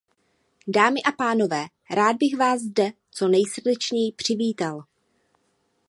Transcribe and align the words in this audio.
Dámy 0.67 1.01
a 1.01 1.11
pánové, 1.11 1.65
rád 1.91 2.15
bych 2.17 2.37
vás 2.37 2.61
zde 2.61 2.91
co 3.11 3.27
nejsrdečněji 3.27 4.11
přivítal. 4.11 4.83